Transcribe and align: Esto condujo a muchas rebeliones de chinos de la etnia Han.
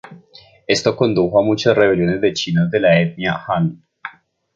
Esto 0.65 0.95
condujo 0.97 1.39
a 1.39 1.43
muchas 1.43 1.77
rebeliones 1.77 2.21
de 2.21 2.33
chinos 2.33 2.71
de 2.71 2.79
la 2.79 2.99
etnia 2.99 3.39
Han. 3.47 3.83